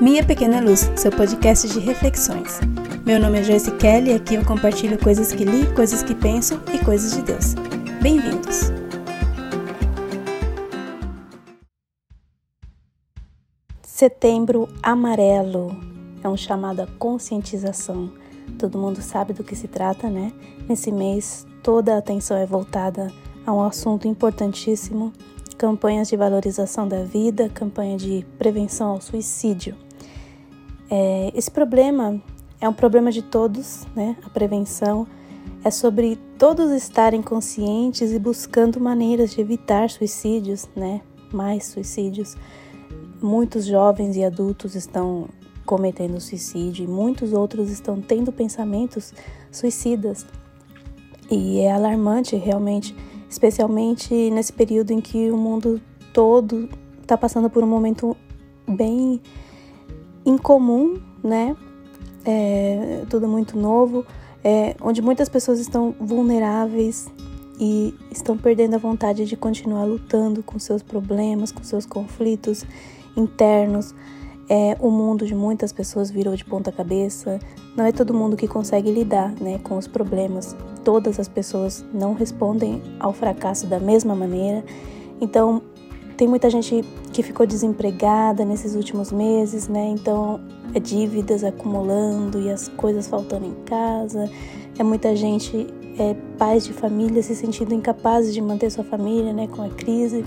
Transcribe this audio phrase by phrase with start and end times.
[0.00, 2.60] Minha Pequena Luz, seu podcast de reflexões.
[3.04, 6.54] Meu nome é Joyce Kelly e aqui eu compartilho coisas que li, coisas que penso
[6.72, 7.54] e coisas de Deus.
[8.00, 8.70] Bem-vindos!
[13.82, 15.76] Setembro Amarelo
[16.22, 18.12] é um chamado à conscientização.
[18.56, 20.32] Todo mundo sabe do que se trata, né?
[20.68, 23.12] Nesse mês, toda a atenção é voltada
[23.44, 25.12] a um assunto importantíssimo
[25.58, 29.74] campanhas de valorização da vida, campanha de prevenção ao suicídio.
[30.90, 32.20] É, esse problema
[32.60, 34.16] é um problema de todos, né?
[34.24, 35.06] A prevenção
[35.64, 41.00] é sobre todos estarem conscientes e buscando maneiras de evitar suicídios, né?
[41.32, 42.36] Mais suicídios.
[43.20, 45.28] Muitos jovens e adultos estão
[45.66, 49.12] cometendo suicídio e muitos outros estão tendo pensamentos
[49.50, 50.24] suicidas.
[51.30, 52.94] E é alarmante realmente
[53.28, 55.80] especialmente nesse período em que o mundo
[56.12, 56.68] todo
[57.02, 58.16] está passando por um momento
[58.66, 59.20] bem
[60.24, 61.56] incomum, né?
[62.24, 64.04] É, tudo muito novo,
[64.44, 67.08] é, onde muitas pessoas estão vulneráveis
[67.58, 72.64] e estão perdendo a vontade de continuar lutando com seus problemas, com seus conflitos
[73.16, 73.94] internos.
[74.50, 77.38] É, o mundo de muitas pessoas virou de ponta cabeça.
[77.76, 80.56] Não é todo mundo que consegue lidar né, com os problemas
[80.88, 84.64] todas as pessoas não respondem ao fracasso da mesma maneira.
[85.20, 85.60] Então,
[86.18, 89.86] tem muita gente que ficou desempregada nesses últimos meses, né?
[89.86, 90.40] Então,
[90.74, 94.28] é dívidas acumulando e as coisas faltando em casa.
[94.76, 99.46] É muita gente, é, pais de família se sentindo incapazes de manter sua família, né?
[99.46, 100.24] Com a crise.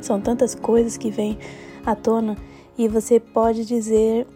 [0.00, 1.38] São tantas coisas que vêm
[1.84, 2.34] à tona
[2.78, 4.26] e você pode dizer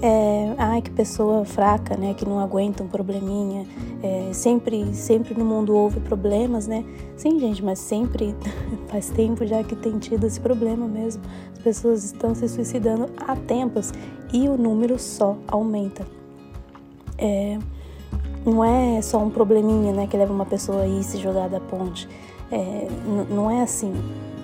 [0.00, 3.66] é, ai que pessoa fraca, né, que não aguenta um probleminha,
[4.02, 6.84] é, sempre, sempre no mundo houve problemas, né?
[7.16, 8.34] Sim, gente, mas sempre
[8.88, 11.22] faz tempo já que tem tido esse problema mesmo.
[11.52, 13.92] As pessoas estão se suicidando há tempos
[14.32, 16.06] e o número só aumenta.
[17.16, 17.58] É,
[18.46, 21.58] não é só um probleminha, né, que leva uma pessoa a ir se jogar da
[21.58, 22.08] ponte.
[22.50, 22.88] É,
[23.30, 23.94] não é assim.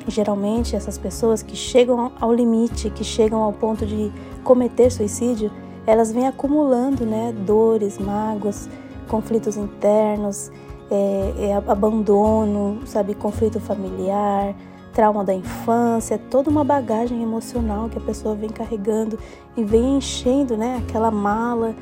[0.06, 5.50] Geralmente essas pessoas que chegam ao limite, que chegam ao ponto de cometer suicídio,
[5.86, 8.68] elas vêm acumulando, né, dores, mágoas,
[9.08, 10.50] conflitos internos,
[10.90, 14.54] é, é, abandono, sabe, conflito familiar,
[14.92, 19.18] trauma da infância, toda uma bagagem emocional que a pessoa vem carregando
[19.56, 21.74] e vem enchendo, né, aquela mala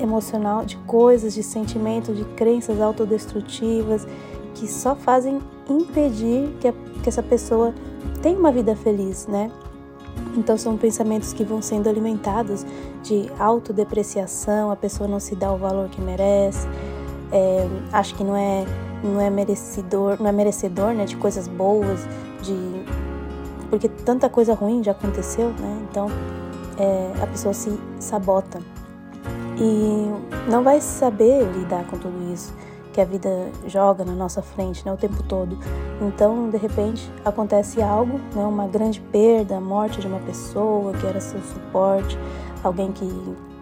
[0.00, 4.06] emocional de coisas, de sentimentos, de crenças autodestrutivas
[4.56, 6.72] que só fazem impedir que, a,
[7.02, 7.74] que essa pessoa
[8.22, 9.50] tenha uma vida feliz, né?
[10.36, 12.64] Então são pensamentos que vão sendo alimentados
[13.02, 16.66] de autodepreciação, a pessoa não se dá o valor que merece,
[17.30, 18.64] é, acho que não é
[19.04, 22.06] não é merecedor, não é merecedor, né, de coisas boas,
[22.42, 22.56] de
[23.68, 25.86] porque tanta coisa ruim já aconteceu, né?
[25.90, 26.06] Então
[26.78, 28.58] é, a pessoa se sabota
[29.58, 32.52] e não vai saber lidar com tudo isso
[32.96, 35.58] que a vida joga na nossa frente né, o tempo todo.
[36.00, 41.06] Então, de repente, acontece algo, né, uma grande perda, a morte de uma pessoa que
[41.06, 42.18] era seu suporte,
[42.64, 43.06] alguém que,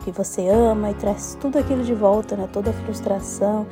[0.04, 3.66] que você ama e traz tudo aquilo de volta, né, toda a frustração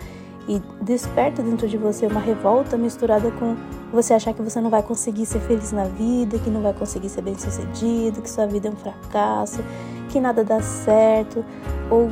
[0.49, 3.55] e desperta dentro de você uma revolta misturada com
[3.93, 7.09] você achar que você não vai conseguir ser feliz na vida, que não vai conseguir
[7.09, 9.63] ser bem sucedido, que sua vida é um fracasso,
[10.09, 11.45] que nada dá certo,
[11.93, 12.09] ou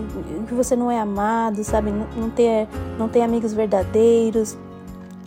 [0.46, 1.90] que você não é amado, sabe?
[1.90, 2.68] Não, tem,
[2.98, 4.58] não tem amigos verdadeiros.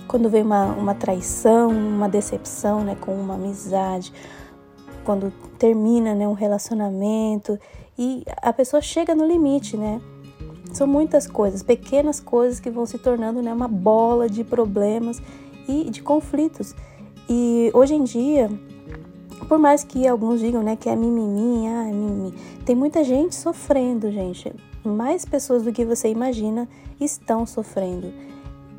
[0.07, 4.13] Quando vem uma, uma traição, uma decepção né, com uma amizade,
[5.03, 7.59] quando termina né, um relacionamento
[7.97, 9.99] e a pessoa chega no limite, né?
[10.71, 15.19] São muitas coisas, pequenas coisas que vão se tornando né, uma bola de problemas
[15.67, 16.75] e de conflitos.
[17.27, 18.51] E hoje em dia,
[19.45, 22.33] por mais que alguns digam né, que é mimimi, ah, é mimimi,
[22.65, 24.53] tem muita gente sofrendo, gente.
[24.83, 26.67] Mais pessoas do que você imagina
[26.99, 28.11] estão sofrendo.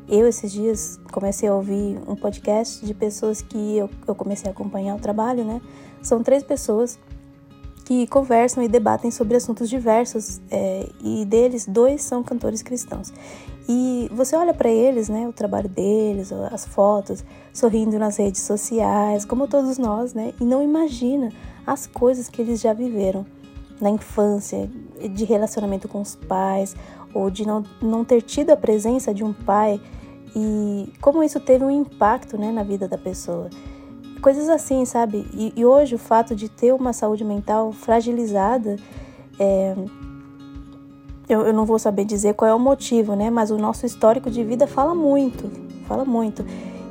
[0.07, 4.51] Eu, esses dias, comecei a ouvir um podcast de pessoas que eu, eu comecei a
[4.51, 5.59] acompanhar o trabalho, né?
[6.01, 6.99] São três pessoas
[7.85, 13.13] que conversam e debatem sobre assuntos diversos é, e deles dois são cantores cristãos.
[13.69, 17.23] E você olha para eles, né, o trabalho deles, as fotos,
[17.53, 21.29] sorrindo nas redes sociais, como todos nós, né, e não imagina
[21.65, 23.25] as coisas que eles já viveram
[23.79, 24.69] na infância,
[25.13, 26.75] de relacionamento com os pais,
[27.13, 29.79] ou de não, não ter tido a presença de um pai
[30.35, 33.49] e como isso teve um impacto, né, na vida da pessoa
[34.21, 35.25] coisas assim, sabe?
[35.33, 38.77] E, e, hoje o fato de ter uma saúde mental fragilizada,
[39.39, 39.75] é,
[41.27, 43.29] eu, eu não vou saber dizer qual é o motivo, né?
[43.29, 45.51] Mas o nosso histórico de vida fala muito,
[45.87, 46.45] fala muito.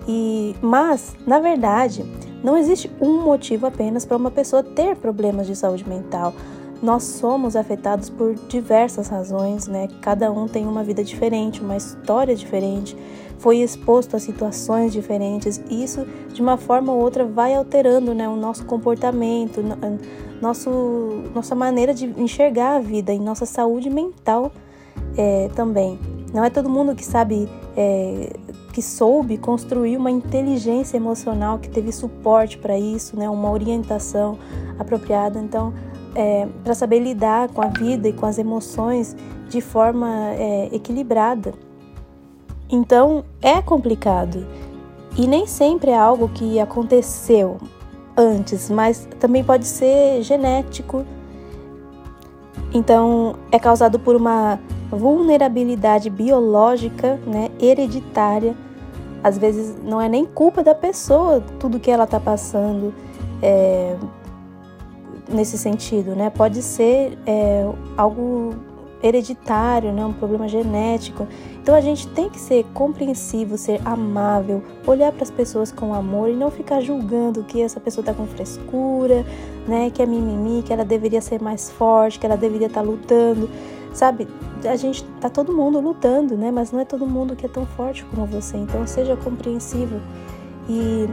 [0.07, 2.05] E, mas, na verdade,
[2.43, 6.35] não existe um motivo apenas para uma pessoa ter problemas de saúde mental.
[6.85, 9.89] Nós somos afetados por diversas razões, né?
[10.03, 12.95] Cada um tem uma vida diferente, uma história diferente,
[13.39, 15.63] foi exposto a situações diferentes.
[15.71, 19.63] E isso, de uma forma ou outra, vai alterando, né, o nosso comportamento,
[20.43, 20.71] nosso,
[21.35, 24.53] nossa maneira de enxergar a vida e nossa saúde mental
[25.17, 25.99] é, também.
[26.35, 28.31] Não é todo mundo que sabe, é,
[28.75, 34.39] que soube construir uma inteligência emocional, que teve suporte para isso, né, uma orientação
[34.79, 35.39] apropriada.
[35.39, 35.73] Então,
[36.15, 39.17] é, para saber lidar com a vida e com as emoções
[39.49, 41.55] de forma é, equilibrada.
[42.71, 44.47] Então é complicado
[45.17, 47.59] e nem sempre é algo que aconteceu
[48.17, 51.05] antes, mas também pode ser genético.
[52.73, 54.59] Então é causado por uma
[54.91, 58.57] vulnerabilidade biológica, né, hereditária.
[59.23, 62.93] Às vezes não é nem culpa da pessoa tudo que ela está passando.
[63.41, 63.97] É,
[65.29, 66.31] nesse sentido, né?
[66.31, 67.67] Pode ser é,
[67.97, 68.55] algo
[69.03, 70.05] hereditário, né?
[70.05, 71.27] Um problema genético.
[71.63, 76.31] Então a gente tem que ser compreensivo, ser amável, olhar para as pessoas com amor
[76.31, 79.25] e não ficar julgando que essa pessoa está com frescura,
[79.69, 79.91] né?
[79.91, 83.51] Que é mimimi, que ela deveria ser mais forte, que ela deveria estar tá lutando,
[83.93, 84.27] sabe?
[84.65, 86.51] A gente tá todo mundo lutando, né?
[86.51, 88.57] Mas não é todo mundo que é tão forte como você.
[88.57, 90.01] Então seja compreensivo
[90.67, 91.09] e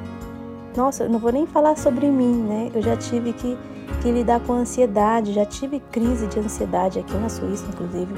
[0.76, 2.72] nossa, não vou nem falar sobre mim, né?
[2.74, 3.58] Eu já tive que
[4.02, 5.34] que lidar com ansiedade.
[5.34, 8.14] Já tive crise de ansiedade aqui na Suíça, inclusive,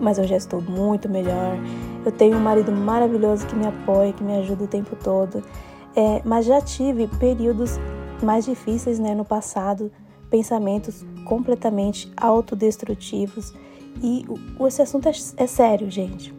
[0.00, 1.56] mas eu já estou muito melhor.
[2.04, 5.42] Eu tenho um marido maravilhoso que me apoia, que me ajuda o tempo todo.
[5.96, 7.78] É, mas já tive períodos
[8.22, 9.90] mais difíceis né, no passado,
[10.30, 13.54] pensamentos completamente autodestrutivos.
[14.02, 14.24] E
[14.66, 16.32] esse assunto é, é sério, gente.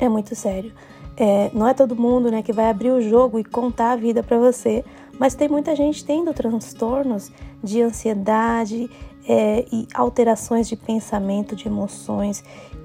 [0.00, 0.72] É muito sério.
[1.16, 4.22] É, não é todo mundo né, que vai abrir o jogo e contar a vida
[4.22, 4.84] para você,
[5.18, 7.30] mas tem muita gente tendo transtornos
[7.62, 8.90] de ansiedade
[9.28, 12.42] é, e alterações de pensamento, de emoções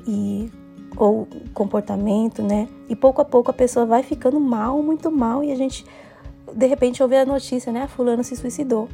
[0.08, 0.52] e
[0.98, 2.68] ou comportamento, né?
[2.90, 5.86] E pouco a pouco a pessoa vai ficando mal, muito mal, e a gente
[6.54, 7.84] de repente ouve a notícia, né?
[7.84, 8.90] Ah, fulano se suicidou.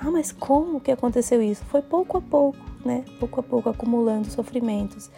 [0.00, 1.64] Ah, mas como que aconteceu isso?
[1.64, 3.04] Foi pouco a pouco, né?
[3.18, 5.10] Pouco a pouco acumulando sofrimentos.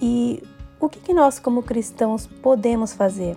[0.00, 0.42] E
[0.80, 3.36] o que, que nós, como cristãos, podemos fazer?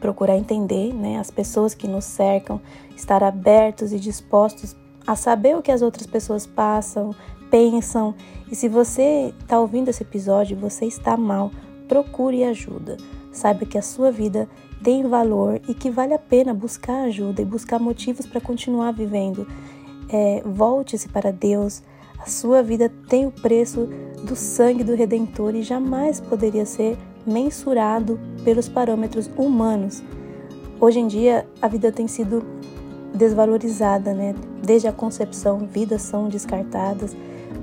[0.00, 2.60] Procurar entender né, as pessoas que nos cercam,
[2.96, 4.74] estar abertos e dispostos
[5.06, 7.14] a saber o que as outras pessoas passam,
[7.50, 8.14] pensam.
[8.50, 11.50] E se você está ouvindo esse episódio e você está mal,
[11.86, 12.96] procure ajuda.
[13.30, 14.48] Saiba que a sua vida
[14.82, 19.46] tem valor e que vale a pena buscar ajuda e buscar motivos para continuar vivendo.
[20.08, 21.82] É, Volte-se para Deus,
[22.18, 23.88] a sua vida tem o preço
[24.22, 26.96] do sangue do Redentor e jamais poderia ser
[27.26, 30.02] mensurado pelos parâmetros humanos.
[30.80, 32.44] Hoje em dia, a vida tem sido
[33.14, 34.34] desvalorizada, né?
[34.64, 37.14] Desde a concepção, vidas são descartadas,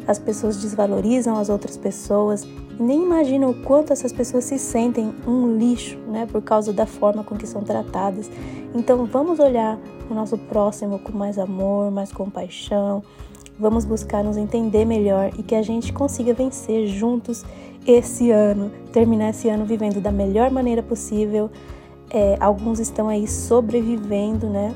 [0.07, 5.13] as pessoas desvalorizam as outras pessoas e nem imaginam o quanto essas pessoas se sentem
[5.27, 6.25] um lixo, né?
[6.25, 8.29] Por causa da forma com que são tratadas.
[8.73, 9.77] Então, vamos olhar
[10.09, 13.03] o nosso próximo com mais amor, mais compaixão,
[13.59, 17.43] Vamos buscar nos entender melhor e que a gente consiga vencer juntos
[17.85, 21.51] esse ano, terminar esse ano vivendo da melhor maneira possível.
[22.09, 24.73] É, alguns estão aí sobrevivendo, né?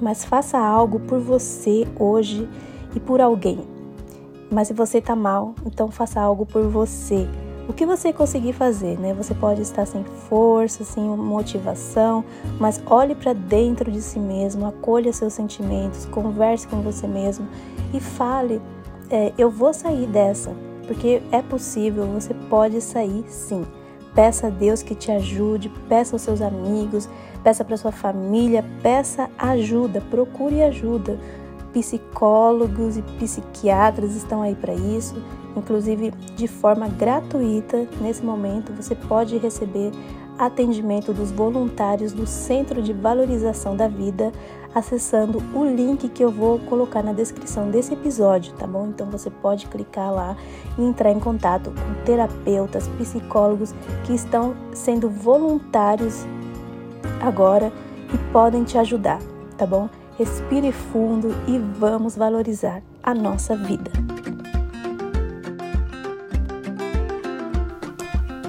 [0.00, 2.48] Mas faça algo por você hoje
[2.96, 3.60] e por alguém.
[4.50, 7.28] Mas se você tá mal, então faça algo por você
[7.68, 9.14] o que você conseguir fazer, né?
[9.14, 12.24] Você pode estar sem força, sem motivação,
[12.58, 17.46] mas olhe para dentro de si mesmo, acolha seus sentimentos, converse com você mesmo
[17.94, 18.60] e fale:
[19.10, 20.52] é, eu vou sair dessa,
[20.86, 23.64] porque é possível, você pode sair sim.
[24.14, 27.08] Peça a Deus que te ajude, peça aos seus amigos,
[27.42, 31.18] peça para sua família, peça ajuda, procure ajuda.
[31.72, 35.14] Psicólogos e psiquiatras estão aí para isso
[35.56, 39.92] Inclusive, de forma gratuita, nesse momento, você pode receber
[40.38, 44.32] atendimento dos voluntários do Centro de Valorização da Vida,
[44.74, 48.86] acessando o link que eu vou colocar na descrição desse episódio, tá bom?
[48.86, 50.34] Então você pode clicar lá
[50.78, 53.74] e entrar em contato com terapeutas, psicólogos
[54.04, 56.26] que estão sendo voluntários
[57.20, 57.70] agora
[58.12, 59.20] e podem te ajudar,
[59.58, 59.88] tá bom?
[60.22, 63.90] Respire fundo e vamos valorizar a nossa vida.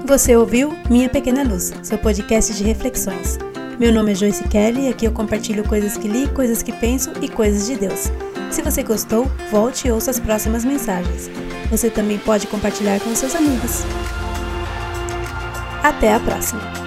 [0.06, 3.40] Você ouviu Minha Pequena Luz, seu podcast de reflexões.
[3.80, 7.12] Meu nome é Joyce Kelly e aqui eu compartilho coisas que li, coisas que penso
[7.24, 8.12] e coisas de Deus.
[8.52, 11.28] Se você gostou, volte e ouça as próximas mensagens.
[11.72, 13.82] Você também pode compartilhar com seus amigos.
[15.82, 16.83] Até a próxima!